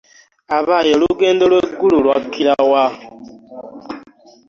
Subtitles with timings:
[0.57, 2.85] Abaaye, olugendo lw'e Gulu lwakkira wa?